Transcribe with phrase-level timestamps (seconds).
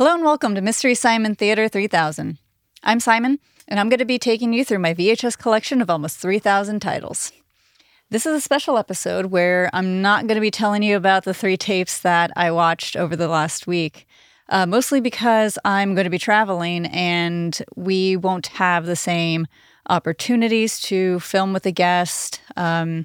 [0.00, 2.38] Hello and welcome to Mystery Simon Theater 3000.
[2.82, 3.38] I'm Simon,
[3.68, 7.32] and I'm going to be taking you through my VHS collection of almost 3,000 titles.
[8.08, 11.34] This is a special episode where I'm not going to be telling you about the
[11.34, 14.08] three tapes that I watched over the last week,
[14.48, 19.46] uh, mostly because I'm going to be traveling and we won't have the same
[19.90, 22.40] opportunities to film with a guest.
[22.56, 23.04] Um,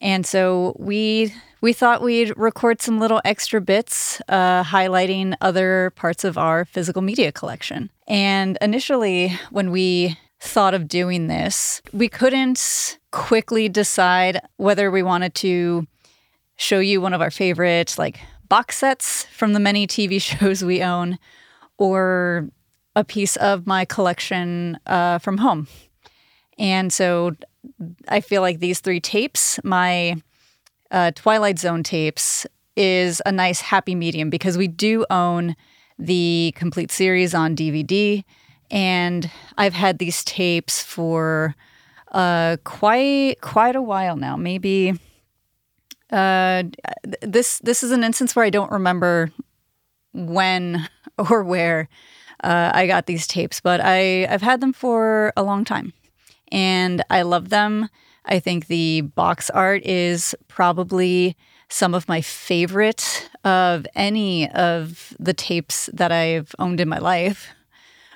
[0.00, 6.24] and so we we thought we'd record some little extra bits uh, highlighting other parts
[6.24, 7.88] of our physical media collection.
[8.08, 15.36] And initially, when we thought of doing this, we couldn't quickly decide whether we wanted
[15.36, 15.86] to
[16.56, 18.18] show you one of our favorite like
[18.48, 21.16] box sets from the many TV shows we own
[21.78, 22.48] or
[22.96, 25.68] a piece of my collection uh, from home.
[26.58, 27.36] And so
[28.08, 30.20] I feel like these three tapes, my
[30.92, 35.56] uh, Twilight Zone tapes is a nice happy medium because we do own
[35.98, 38.22] the complete series on DVD,
[38.70, 41.54] and I've had these tapes for
[42.12, 44.36] uh, quite quite a while now.
[44.36, 44.98] Maybe
[46.10, 46.64] uh,
[47.22, 49.32] this this is an instance where I don't remember
[50.12, 50.88] when
[51.30, 51.88] or where
[52.44, 55.94] uh, I got these tapes, but I I've had them for a long time,
[56.50, 57.88] and I love them.
[58.24, 61.36] I think the box art is probably
[61.68, 67.48] some of my favorite of any of the tapes that I've owned in my life.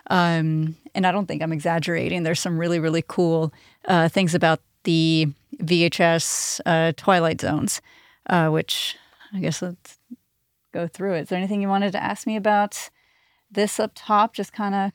[0.08, 2.22] Um, and I don't think I'm exaggerating.
[2.22, 3.52] There's some really, really cool
[3.86, 7.80] uh, things about the VHS uh, Twilight Zones,
[8.28, 8.96] uh, which
[9.32, 9.98] I guess let's
[10.72, 11.22] go through it.
[11.22, 12.90] Is there anything you wanted to ask me about
[13.50, 14.34] this up top?
[14.34, 14.92] Just kind of.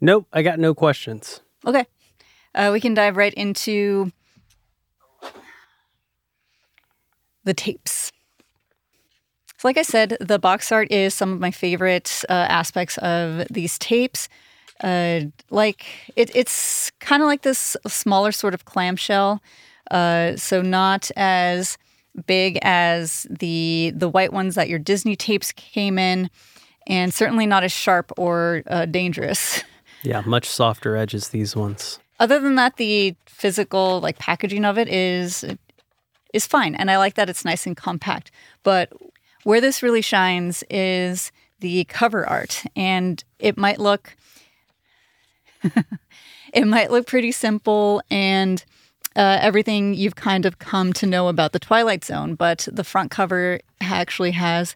[0.00, 1.40] Nope, I got no questions.
[1.64, 1.86] Okay.
[2.54, 4.10] Uh, we can dive right into
[7.44, 8.12] the tapes.
[9.58, 13.46] So, like I said, the box art is some of my favorite uh, aspects of
[13.48, 14.28] these tapes.
[14.82, 15.20] Uh,
[15.50, 15.86] like
[16.16, 19.40] it, it's kind of like this smaller sort of clamshell,
[19.92, 21.78] uh, so not as
[22.26, 26.28] big as the the white ones that your Disney tapes came in,
[26.88, 29.62] and certainly not as sharp or uh, dangerous.
[30.04, 32.00] Yeah, much softer edges these ones.
[32.18, 35.44] Other than that, the physical like packaging of it is
[36.32, 36.74] is fine.
[36.74, 38.30] And I like that it's nice and compact.
[38.62, 38.92] But
[39.44, 42.64] where this really shines is the cover art.
[42.76, 44.16] And it might look
[46.52, 48.64] it might look pretty simple and
[49.14, 53.10] uh, everything you've kind of come to know about the Twilight Zone, but the front
[53.10, 54.74] cover actually has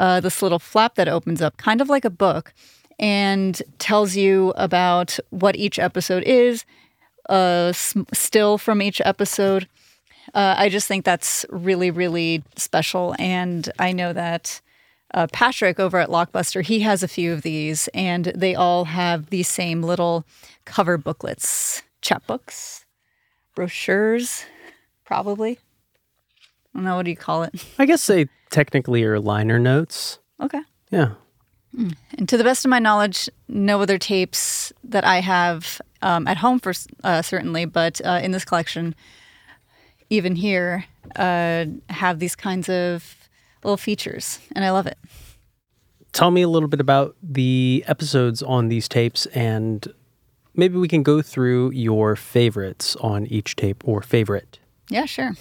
[0.00, 2.52] uh, this little flap that opens up, kind of like a book,
[2.98, 6.64] and tells you about what each episode is,
[7.28, 7.72] a
[8.12, 9.68] still from each episode,
[10.34, 13.14] uh, I just think that's really, really special.
[13.18, 14.60] And I know that
[15.14, 19.30] uh, Patrick over at Lockbuster, he has a few of these, and they all have
[19.30, 20.24] these same little
[20.64, 22.84] cover booklets, chapbooks,
[23.54, 24.44] brochures,
[25.04, 25.58] probably.
[26.74, 26.96] I don't know.
[26.96, 27.64] What do you call it?
[27.78, 30.18] I guess they technically are liner notes.
[30.40, 30.60] Okay.
[30.90, 31.12] Yeah.
[31.74, 31.90] Hmm.
[32.18, 36.36] And to the best of my knowledge, no other tapes that I have um, at
[36.38, 36.72] home for
[37.04, 38.94] uh, certainly, but uh, in this collection
[40.10, 40.84] even here,
[41.16, 43.28] uh, have these kinds of
[43.62, 44.98] little features, and I love it.
[46.12, 49.86] Tell me a little bit about the episodes on these tapes, and
[50.54, 54.58] maybe we can go through your favorites on each tape or favorite.
[54.88, 55.32] Yeah, sure.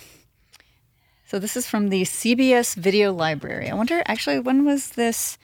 [1.27, 3.69] So this is from the CBS Video Library.
[3.69, 5.37] I wonder, actually, when was this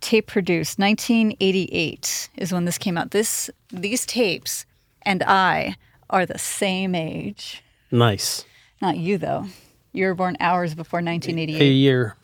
[0.00, 0.78] tape produced?
[0.78, 3.10] 1988 is when this came out.
[3.10, 4.66] This these tapes
[5.02, 5.76] and I
[6.10, 7.62] are the same age.
[7.90, 8.44] Nice.
[8.84, 9.46] Not you, though.
[9.94, 11.58] You were born hours before 1988.
[11.62, 12.16] A year.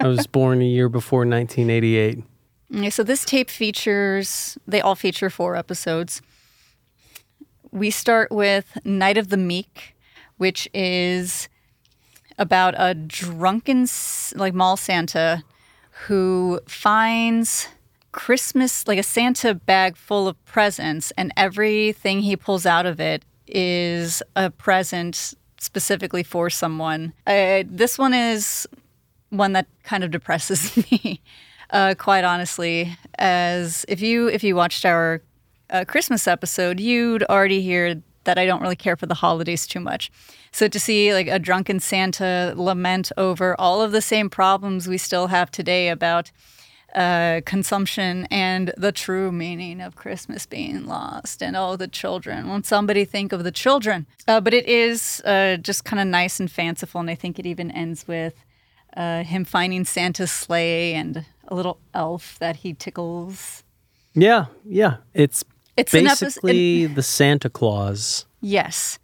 [0.00, 2.24] I was born a year before 1988.
[2.74, 6.22] Okay, so this tape features, they all feature four episodes.
[7.72, 9.94] We start with Night of the Meek,
[10.38, 11.50] which is
[12.38, 13.86] about a drunken,
[14.34, 15.44] like, mall Santa
[16.06, 17.68] who finds
[18.12, 23.24] Christmas, like a Santa bag full of presents, and everything he pulls out of it
[23.52, 27.12] is a present specifically for someone.
[27.26, 28.66] Uh, this one is
[29.30, 31.20] one that kind of depresses me,
[31.70, 32.96] uh, quite honestly.
[33.18, 35.22] As if you if you watched our
[35.70, 39.80] uh, Christmas episode, you'd already hear that I don't really care for the holidays too
[39.80, 40.10] much.
[40.52, 44.98] So to see like a drunken Santa lament over all of the same problems we
[44.98, 46.30] still have today about
[46.94, 52.48] uh, consumption and the true meaning of Christmas being lost and oh, the children.
[52.48, 54.06] Won't somebody think of the children?
[54.26, 57.46] Uh, but it is uh, just kind of nice and fanciful, and I think it
[57.46, 58.34] even ends with
[58.96, 63.62] uh, him finding Santa's sleigh and a little elf that he tickles.
[64.14, 64.96] Yeah, yeah.
[65.14, 65.44] It's,
[65.76, 68.26] It's basically the Santa Claus.
[68.40, 68.98] Yes.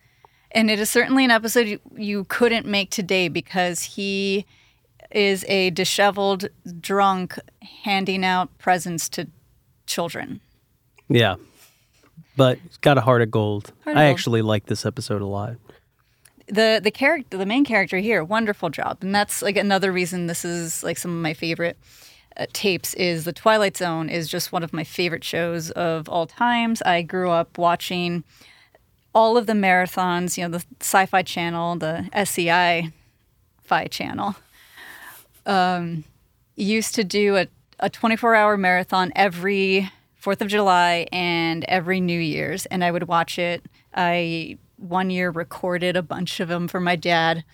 [0.50, 4.46] And it is certainly an episode you, you couldn't make today because he
[5.14, 6.48] is a disheveled
[6.80, 7.38] drunk
[7.84, 9.28] handing out presents to
[9.86, 10.40] children.
[11.08, 11.36] Yeah.
[12.36, 13.72] But it's got a heart of gold.
[13.84, 14.14] Heart of I gold.
[14.14, 15.54] actually like this episode a lot.
[16.48, 20.44] the the character the main character here wonderful job and that's like another reason this
[20.44, 21.78] is like some of my favorite
[22.36, 26.26] uh, tapes is the twilight zone is just one of my favorite shows of all
[26.26, 28.24] times i grew up watching
[29.14, 32.92] all of the marathons you know the sci-fi channel the sci
[33.62, 34.36] fi channel
[35.46, 36.04] um,
[36.56, 37.46] used to do a,
[37.80, 43.08] a 24 hour marathon every Fourth of July and every New Year's, and I would
[43.08, 43.66] watch it.
[43.94, 47.44] I one year recorded a bunch of them for my dad.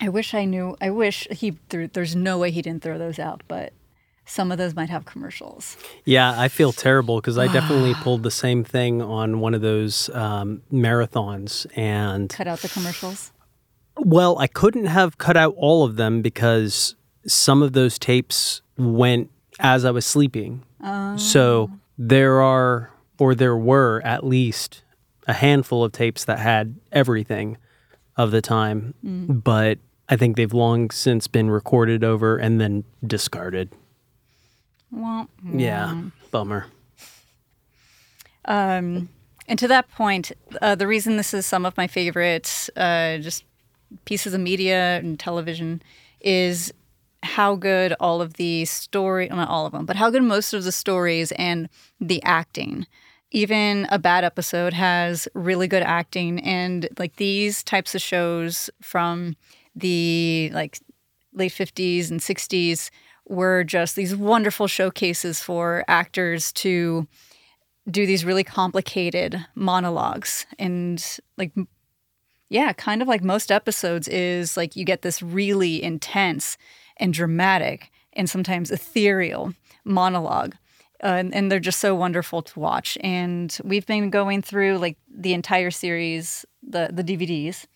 [0.00, 0.76] I wish I knew.
[0.80, 1.52] I wish he.
[1.68, 3.72] Threw, there's no way he didn't throw those out, but
[4.24, 5.76] some of those might have commercials.
[6.04, 10.10] Yeah, I feel terrible because I definitely pulled the same thing on one of those
[10.10, 11.66] um, marathons.
[11.76, 13.30] And Cut out the commercials.
[13.96, 16.95] well, I couldn't have cut out all of them because
[17.26, 20.62] some of those tapes went as I was sleeping.
[21.16, 24.82] So there are, or there were at least
[25.26, 27.56] a handful of tapes that had everything
[28.16, 29.78] of the time, but
[30.08, 33.72] I think they've long since been recorded over and then discarded.
[34.92, 36.66] Well, Yeah, bummer.
[38.44, 39.08] Um,
[39.48, 40.32] and to that point,
[40.62, 43.44] uh, the reason this is some of my favorite uh, just
[44.04, 45.82] pieces of media and television
[46.20, 46.72] is
[47.26, 50.64] how good all of the story, not all of them, but how good most of
[50.64, 51.68] the stories and
[52.00, 52.86] the acting.
[53.32, 59.36] Even a bad episode has really good acting, and like these types of shows from
[59.74, 60.78] the like
[61.34, 62.90] late 50s and 60s
[63.28, 67.06] were just these wonderful showcases for actors to
[67.90, 71.52] do these really complicated monologues and like
[72.48, 76.56] yeah kind of like most episodes is like you get this really intense
[76.96, 79.52] and dramatic and sometimes ethereal
[79.84, 80.54] monologue
[81.02, 84.96] uh, and, and they're just so wonderful to watch and we've been going through like
[85.08, 87.66] the entire series the the dvds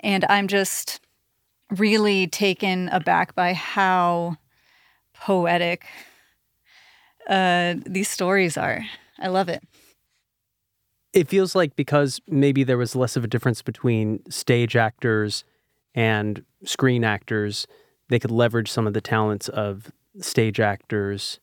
[0.00, 1.00] and i'm just
[1.78, 4.36] really taken aback by how
[5.14, 5.86] poetic
[7.28, 8.84] uh, these stories are.
[9.18, 9.62] I love it.
[11.12, 15.44] It feels like because maybe there was less of a difference between stage actors
[15.94, 17.66] and screen actors,
[18.08, 21.38] they could leverage some of the talents of stage actors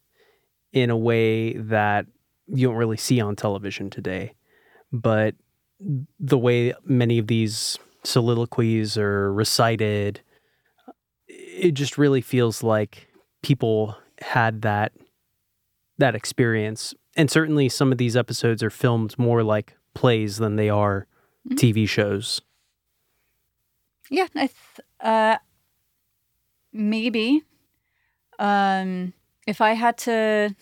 [0.74, 2.06] in a way that
[2.48, 4.33] you don't really see on television today.
[4.92, 5.36] But
[6.19, 10.21] the way many of these soliloquies are recited,
[11.27, 13.07] it just really feels like
[13.44, 14.94] people had that
[15.98, 16.94] that experience.
[17.16, 21.08] And certainly some of these episodes are filmed more like plays than they are
[21.52, 22.42] TV shows.
[24.10, 25.38] Yeah, I th- uh,
[26.74, 27.44] maybe
[28.40, 29.14] um,
[29.46, 30.56] if I had to.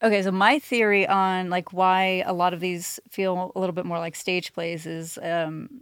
[0.00, 3.84] Okay, so my theory on like why a lot of these feel a little bit
[3.84, 5.80] more like stage plays is, um,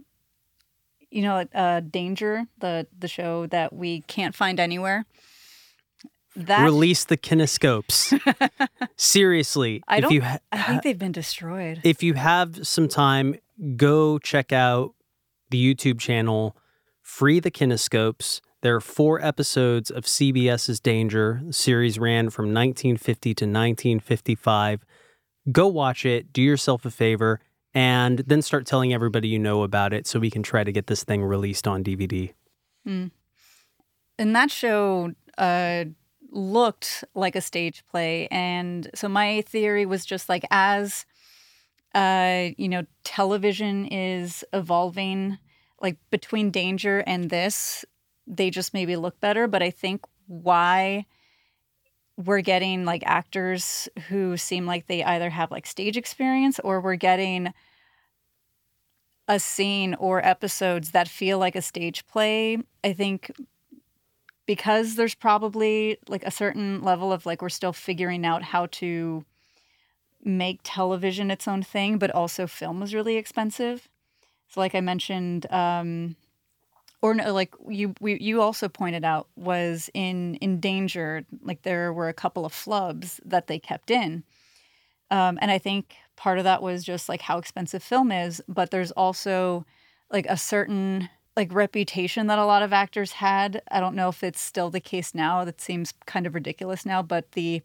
[1.11, 5.05] you know, uh, Danger, the the show that we can't find anywhere.
[6.39, 8.13] That Release the kinescopes.
[8.95, 10.11] Seriously, I if don't.
[10.13, 11.81] you ha- I think they've been destroyed.
[11.83, 13.35] if you have some time,
[13.75, 14.93] go check out
[15.49, 16.55] the YouTube channel
[17.01, 18.41] Free the Kinescopes.
[18.61, 21.41] There are four episodes of CBS's Danger.
[21.47, 24.83] The series ran from 1950 to 1955.
[25.51, 27.39] Go watch it, do yourself a favor,
[27.73, 30.87] and then start telling everybody you know about it so we can try to get
[30.87, 32.33] this thing released on DVD.
[32.85, 33.11] and
[34.17, 35.85] that show uh,
[36.31, 41.05] looked like a stage play and so my theory was just like as
[41.95, 45.37] uh, you know television is evolving
[45.81, 47.85] like between danger and this
[48.25, 51.05] they just maybe look better but i think why
[52.17, 56.95] we're getting like actors who seem like they either have like stage experience or we're
[56.95, 57.53] getting
[59.27, 63.31] a scene or episodes that feel like a stage play i think
[64.47, 69.23] because there's probably like a certain level of like we're still figuring out how to
[70.23, 73.87] make television its own thing but also film was really expensive.
[74.47, 76.15] So like i mentioned um
[76.99, 82.09] or no, like you we, you also pointed out was in danger like there were
[82.09, 84.23] a couple of flubs that they kept in.
[85.11, 88.71] Um, and i think part of that was just like how expensive film is but
[88.71, 89.65] there's also
[90.11, 93.61] like a certain like reputation that a lot of actors had.
[93.71, 95.45] I don't know if it's still the case now.
[95.45, 97.61] That seems kind of ridiculous now, but the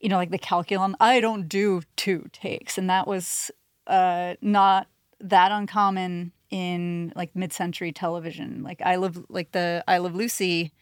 [0.00, 2.78] you know, like the calculum, I don't do two takes.
[2.78, 3.50] And that was
[3.86, 4.88] uh not
[5.20, 8.62] that uncommon in like mid-century television.
[8.62, 10.72] Like I love like the I Love Lucy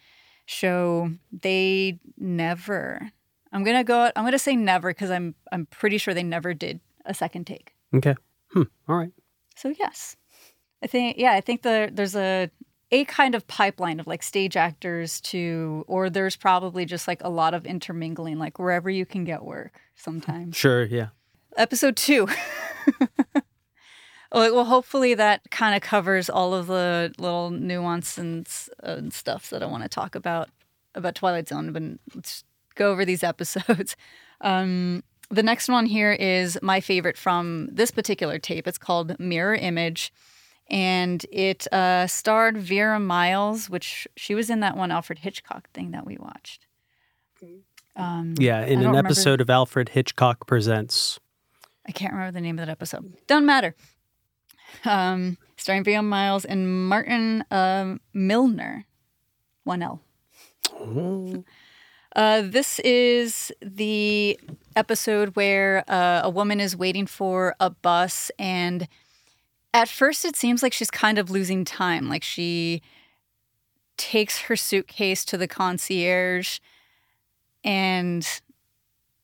[0.47, 3.11] show, they never
[3.52, 6.81] I'm gonna go I'm gonna say never because I'm I'm pretty sure they never did
[7.05, 7.75] a second take.
[7.93, 8.14] Okay.
[8.50, 8.62] Hmm.
[8.88, 9.12] All right.
[9.57, 10.17] So yes.
[10.83, 12.51] I think yeah, I think the there's a
[12.91, 17.31] a kind of pipeline of like stage actors to or there's probably just like a
[17.31, 20.57] lot of intermingling like wherever you can get work sometimes.
[20.57, 20.85] Sure.
[20.85, 21.09] Yeah.
[21.57, 22.29] Episode 2.
[24.33, 28.47] well, well, hopefully that kind of covers all of the little nuance and,
[28.83, 30.51] uh, and stuff that I want to talk about
[30.95, 31.73] about Twilight Zone.
[31.73, 31.83] But
[32.15, 33.97] let's go over these episodes.
[34.43, 38.69] Um, the next one here is my favorite from this particular tape.
[38.69, 40.12] It's called Mirror Image,
[40.73, 45.93] and it uh, starred Vera Miles, which she was in that one Alfred Hitchcock thing
[45.93, 46.67] that we watched.
[47.95, 48.61] Um, Yeah.
[48.64, 51.21] In an don't remember- episode of Alfred Hitchcock Presents.
[51.87, 53.12] I can't remember the name of that episode.
[53.26, 53.75] Doesn't matter.
[54.85, 58.87] Um, starring Vera Miles and Martin um Milner,
[59.64, 60.00] one L.
[62.14, 64.38] Uh, this is the
[64.76, 68.87] episode where uh, a woman is waiting for a bus, and
[69.75, 72.09] at first it seems like she's kind of losing time.
[72.09, 72.83] Like she
[73.97, 76.59] takes her suitcase to the concierge,
[77.64, 78.26] and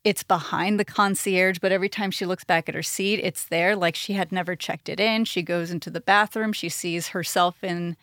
[0.05, 3.77] it's behind the concierge, but every time she looks back at her seat, it's there.
[3.77, 5.25] Like she had never checked it in.
[5.25, 7.97] She goes into the bathroom, she sees herself in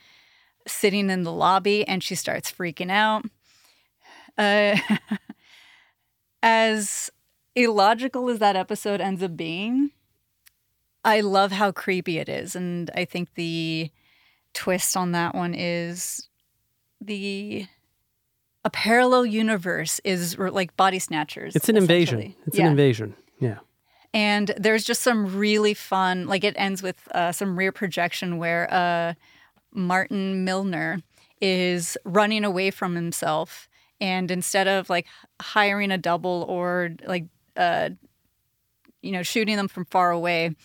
[0.67, 3.25] sitting in the lobby, and she starts freaking out.
[4.37, 4.77] Uh,
[6.43, 7.09] as
[7.55, 9.91] illogical as that episode ends up being,
[11.05, 13.91] I love how creepy it is, and I think the
[14.53, 16.27] twist on that one is
[16.99, 17.67] the
[18.63, 21.55] a parallel universe is like body snatchers.
[21.55, 22.33] It's an invasion.
[22.47, 22.65] It's Yeah.
[22.65, 23.15] an invasion.
[23.39, 23.59] Yeah.
[24.11, 28.73] And there's just some really fun, like it ends with uh, some rear projection where
[28.73, 29.13] uh,
[29.71, 31.01] Martin Milner
[31.41, 33.67] is running away from himself.
[34.01, 35.05] And instead of like
[35.39, 37.89] hiring a double or like, uh,
[39.03, 40.55] you know, shooting them from far away,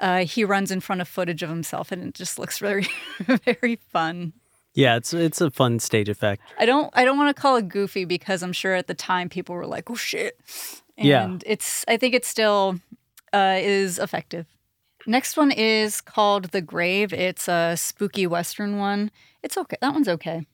[0.00, 1.90] uh, he runs in front of footage of himself.
[1.92, 2.86] And it just looks very,
[3.18, 4.32] very fun.
[4.74, 4.96] Yeah.
[4.96, 6.42] It's it's a fun stage effect.
[6.58, 9.28] I don't I don't want to call it goofy because I'm sure at the time
[9.28, 10.38] people were like, "Oh shit."
[10.96, 11.36] And Yeah.
[11.46, 12.78] it's I think it still
[13.32, 14.46] uh, is effective.
[15.06, 17.12] Next one is called The Grave.
[17.12, 19.10] It's a spooky western one.
[19.42, 19.76] It's okay.
[19.80, 20.46] That one's okay.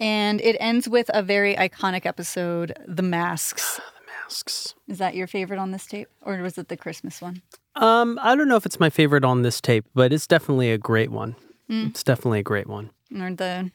[0.00, 3.76] And it ends with a very iconic episode, The Masks.
[3.76, 4.74] The Masks.
[4.88, 7.42] Is that your favorite on this tape or was it the Christmas one?
[7.76, 10.78] Um, I don't know if it's my favorite on this tape, but it's definitely a
[10.78, 11.36] great one.
[11.68, 12.90] It's definitely a great one.
[13.18, 13.70] Or the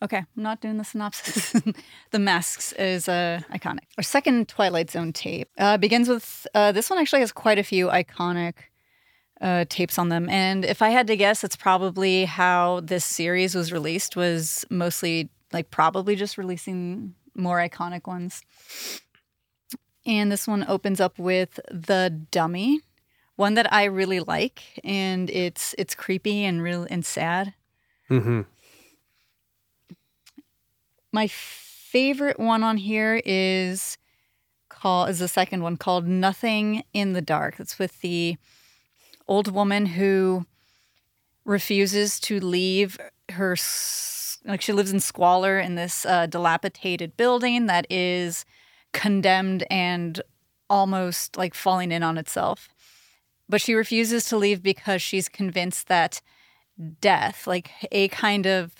[0.00, 1.60] Okay, I'm not doing the synopsis.
[2.12, 3.80] the Masks is uh, iconic.
[3.96, 7.00] Our second Twilight Zone tape uh, begins with uh, this one.
[7.00, 8.54] Actually, has quite a few iconic
[9.40, 13.56] uh, tapes on them, and if I had to guess, it's probably how this series
[13.56, 14.14] was released.
[14.14, 18.42] Was mostly like probably just releasing more iconic ones.
[20.06, 22.80] And this one opens up with the Dummy,
[23.38, 27.54] one that I really like, and it's it's creepy and real and sad.
[28.10, 28.40] Mm-hmm.
[31.12, 33.96] My favorite one on here is
[34.68, 37.60] called is the second one called Nothing in the Dark.
[37.60, 38.36] It's with the
[39.28, 40.44] old woman who
[41.44, 42.98] refuses to leave
[43.30, 43.56] her
[44.44, 48.44] like she lives in squalor in this uh, dilapidated building that is
[48.92, 50.22] condemned and
[50.68, 52.68] almost like falling in on itself.
[53.48, 56.20] But she refuses to leave because she's convinced that
[57.00, 58.72] death, like a kind of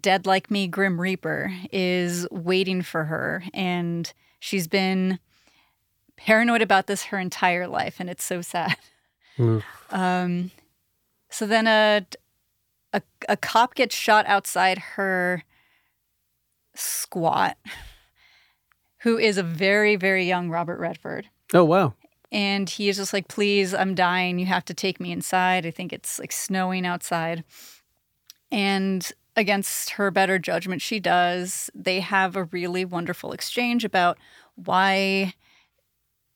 [0.00, 3.42] dead like me grim reaper is waiting for her.
[3.52, 5.18] And she's been
[6.16, 8.76] paranoid about this her entire life and it's so sad.
[9.90, 10.50] Um,
[11.28, 12.06] so then a,
[12.94, 15.44] a a cop gets shot outside her
[16.74, 17.58] squat
[19.00, 21.28] who is a very very young robert redford.
[21.52, 21.92] Oh wow.
[22.32, 24.38] And he is just like please i'm dying.
[24.38, 25.66] You have to take me inside.
[25.66, 27.44] I think it's like snowing outside.
[28.50, 31.70] And against her better judgment she does.
[31.74, 34.18] They have a really wonderful exchange about
[34.54, 35.34] why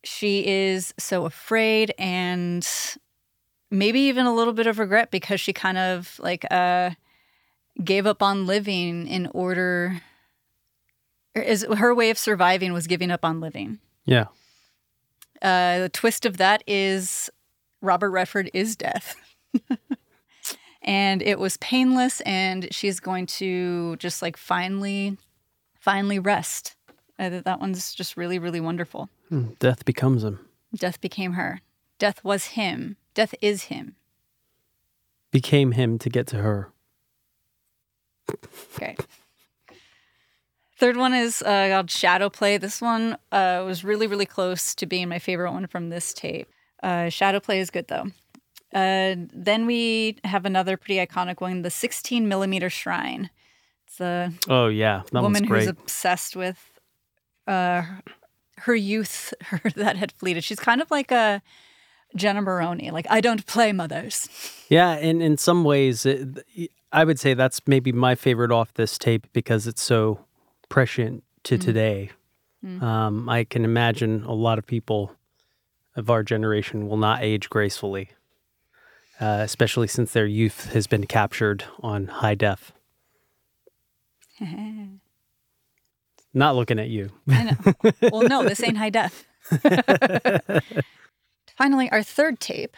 [0.04, 2.66] she is so afraid and
[3.70, 6.90] maybe even a little bit of regret because she kind of like uh
[7.82, 10.02] gave up on living in order
[11.34, 13.78] is her way of surviving was giving up on living.
[14.04, 14.26] Yeah.
[15.42, 17.30] Uh, the twist of that is
[17.80, 19.16] Robert Redford is death.
[20.82, 25.16] and it was painless and she's going to just like finally
[25.78, 26.76] finally rest.
[27.18, 29.08] Uh, that one's just really really wonderful.
[29.28, 30.40] Hmm, Death becomes him.
[30.74, 31.60] Death became her.
[31.98, 32.96] Death was him.
[33.14, 33.96] Death is him.
[35.30, 36.70] Became him to get to her.
[38.76, 38.96] Okay.
[40.80, 42.56] Third one is uh, called Shadow Play.
[42.56, 46.48] This one uh, was really, really close to being my favorite one from this tape.
[46.82, 48.06] Uh, Shadow Play is good though.
[48.72, 53.28] Uh, then we have another pretty iconic one, the 16 millimeter shrine.
[53.86, 56.80] It's a Oh yeah, that woman who's obsessed with
[57.46, 57.82] uh,
[58.60, 60.44] her youth her, that had fleeted.
[60.44, 61.42] She's kind of like a
[62.16, 62.90] Jenna Maroney.
[62.90, 64.28] Like I don't play mothers.
[64.70, 66.46] Yeah, and in some ways, it,
[66.92, 70.24] I would say that's maybe my favorite off this tape because it's so
[70.70, 72.10] prescient to today.
[72.82, 75.14] Um, I can imagine a lot of people
[75.96, 78.10] of our generation will not age gracefully,
[79.18, 82.72] uh, especially since their youth has been captured on high def.
[86.32, 87.10] Not looking at you.
[87.28, 87.56] I know.
[88.12, 89.26] well, no, this ain't high def.
[91.56, 92.76] Finally, our third tape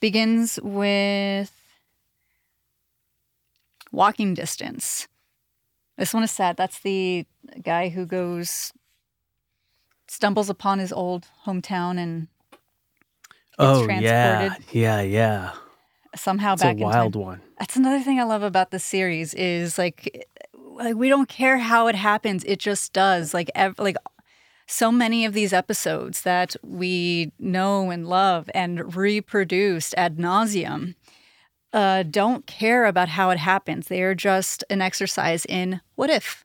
[0.00, 1.52] begins with
[3.92, 5.06] walking distance.
[5.98, 6.56] This one is sad.
[6.56, 7.26] That's the
[7.62, 8.72] guy who goes,
[10.08, 12.28] stumbles upon his old hometown and
[13.58, 14.74] oh yeah, transported.
[14.74, 15.52] yeah, yeah.
[16.14, 17.42] somehow It's back a in wild one.
[17.58, 21.86] That's another thing I love about the series is like, like we don't care how
[21.88, 23.34] it happens; it just does.
[23.34, 23.96] Like, ev- like
[24.66, 30.94] so many of these episodes that we know and love and reproduced ad nauseum
[31.72, 33.88] uh, don't care about how it happens.
[33.88, 36.44] They are just an exercise in what if.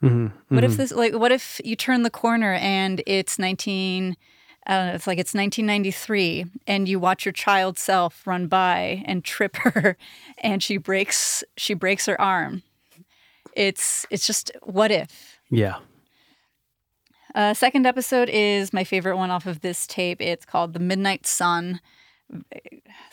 [0.00, 4.16] hmm What if this like what if you turn the corner and it's 19
[4.68, 9.04] I don't know, it's like it's 1993 and you watch your child self run by
[9.06, 9.96] and trip her
[10.38, 12.62] and she breaks she breaks her arm.
[13.52, 15.38] It's it's just what if.
[15.50, 15.78] Yeah.
[17.34, 20.22] Uh, second episode is my favorite one off of this tape.
[20.22, 21.80] It's called The Midnight Sun.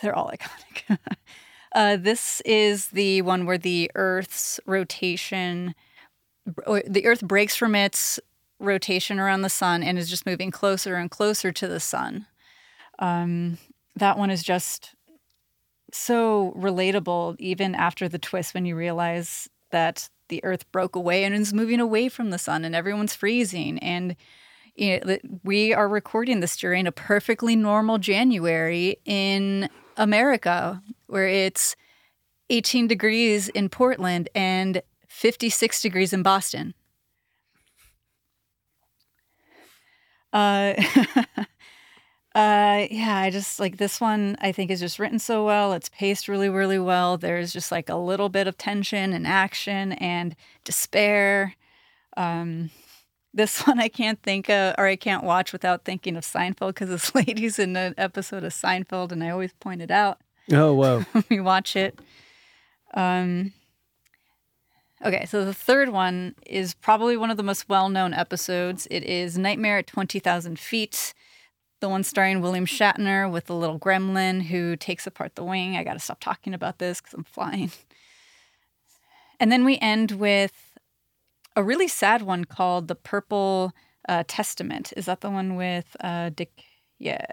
[0.02, 0.98] They're all iconic.
[1.74, 5.74] uh, this is the one where the Earth's rotation,
[6.46, 8.20] the Earth breaks from its
[8.60, 12.28] rotation around the sun and is just moving closer and closer to the sun.
[13.00, 13.58] Um,
[13.96, 14.96] that one is just
[15.92, 21.36] so relatable, even after the twist, when you realize that the Earth broke away and
[21.36, 23.80] is moving away from the sun, and everyone's freezing.
[23.80, 24.16] And
[24.76, 31.76] you know, we are recording this during a perfectly normal January in America, where it's
[32.50, 36.74] 18 degrees in Portland and 56 degrees in Boston.
[40.34, 40.74] Uh,
[42.36, 44.36] uh, yeah, I just like this one.
[44.42, 45.74] I think is just written so well.
[45.74, 47.18] It's paced really, really well.
[47.18, 51.56] There's just like a little bit of tension and action and despair.
[52.18, 52.72] Um,
[53.34, 56.90] this one I can't think of, or I can't watch without thinking of Seinfeld because
[56.90, 60.20] this lady's in an episode of Seinfeld, and I always point it out
[60.52, 61.00] Oh wow!
[61.12, 62.00] when we watch it.
[62.94, 63.54] Um,
[65.04, 68.88] okay, so the third one is probably one of the most well known episodes.
[68.92, 71.14] It is Nightmare at 20,000 Feet,
[71.80, 75.78] the one starring William Shatner with the little gremlin who takes apart the wing.
[75.78, 77.72] I got to stop talking about this because I'm flying.
[79.40, 80.73] And then we end with
[81.56, 83.74] a really sad one called The Purple
[84.08, 84.94] uh, Testament.
[84.98, 86.64] Is that the one with uh, Dick?
[87.00, 87.26] Yeah.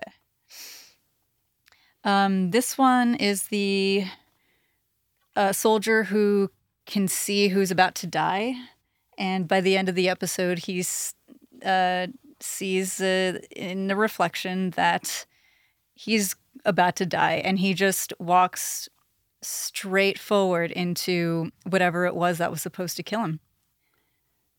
[2.05, 4.05] Um, this one is the
[5.37, 6.51] uh, soldier who
[6.87, 8.55] can see who's about to die,
[9.19, 10.85] and by the end of the episode, he
[11.65, 12.07] uh,
[12.41, 15.27] sees uh, in the reflection that
[15.95, 18.89] he's about to die, and he just walks
[19.43, 23.41] straight forward into whatever it was that was supposed to kill him.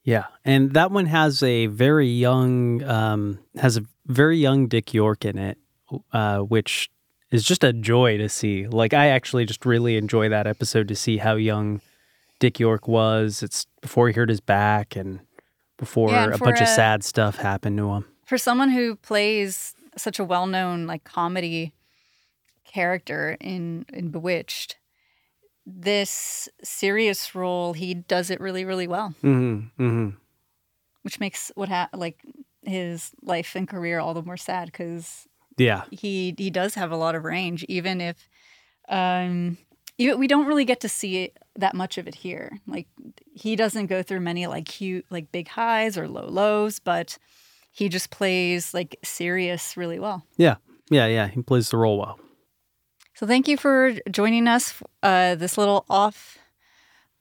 [0.04, 5.26] Yeah, and that one has a very young um, has a very young Dick York
[5.26, 5.58] in it,
[6.12, 6.90] uh, which
[7.30, 8.68] is just a joy to see.
[8.68, 11.82] Like I actually just really enjoy that episode to see how young
[12.40, 13.44] Dick York was.
[13.44, 15.20] It's before he hurt his back and
[15.78, 18.06] before Yeah, and a bunch of sad stuff happened to him.
[18.26, 21.74] For someone who plays such a well-known like comedy
[22.66, 24.78] character in in Bewitched,
[25.66, 29.14] this serious role he does it really really well.
[29.24, 30.10] Mm-hmm, mm-hmm.
[31.04, 32.20] which makes what ha- like
[32.64, 36.98] his life and career all the more sad because Yeah, he he does have a
[36.98, 38.30] lot of range, even if
[38.90, 39.58] um
[39.98, 42.58] you, we don't really get to see it, that much of it here.
[42.66, 42.88] Like
[43.34, 47.18] he doesn't go through many like cute like big highs or low lows, but
[47.72, 50.26] he just plays like serious really well.
[50.38, 50.56] yeah,
[50.90, 51.28] yeah, yeah.
[51.28, 52.20] He plays the role well.
[53.22, 54.82] So thank you for joining us.
[55.04, 56.40] Uh, this little off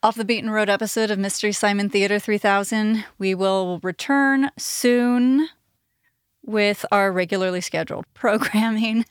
[0.03, 3.05] off the beaten road episode of Mystery Simon Theater 3000.
[3.19, 5.51] We will return soon
[6.43, 9.05] with our regularly scheduled programming.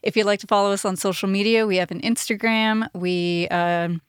[0.00, 4.00] If you'd like to follow us on social media, we have an Instagram, we um,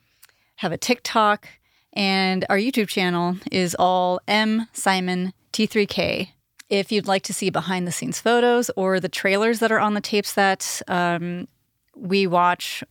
[0.57, 1.47] have a TikTok,
[1.93, 6.29] and our YouTube channel is all M Simon T3K.
[6.69, 9.95] If you'd like to see behind the scenes photos or the trailers that are on
[9.95, 11.47] the tapes that um,
[11.95, 12.83] we watch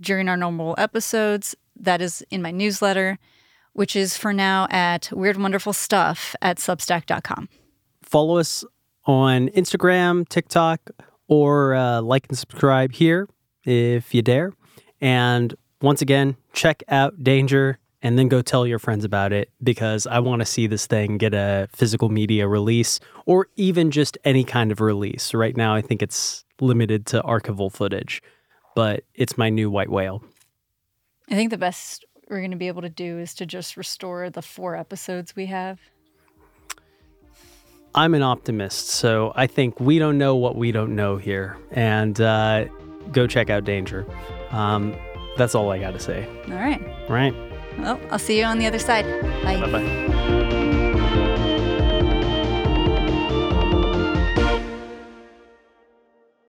[0.00, 3.18] during our normal episodes, that is in my newsletter,
[3.72, 7.48] which is for now at Weird Wonderful Stuff at Substack.com.
[8.02, 8.64] Follow us
[9.06, 10.90] on Instagram, TikTok,
[11.28, 13.28] or uh, like and subscribe here
[13.64, 14.52] if you dare.
[15.00, 20.06] And once again, check out Danger and then go tell your friends about it because
[20.06, 24.44] I want to see this thing get a physical media release or even just any
[24.44, 25.34] kind of release.
[25.34, 28.22] Right now, I think it's limited to archival footage,
[28.80, 30.24] but it's my new white whale.
[31.30, 34.30] I think the best we're going to be able to do is to just restore
[34.30, 35.78] the four episodes we have.
[37.94, 41.58] I'm an optimist, so I think we don't know what we don't know here.
[41.72, 42.68] And uh,
[43.12, 44.06] go check out Danger.
[44.50, 44.96] Um,
[45.36, 46.26] that's all I got to say.
[46.48, 46.80] All right.
[47.06, 47.34] Right.
[47.80, 49.04] Well, I'll see you on the other side.
[49.42, 49.60] Bye.
[49.60, 50.69] Bye bye.